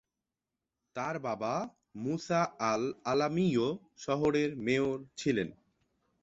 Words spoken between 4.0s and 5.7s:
শহরের মেয়র ছিলেন।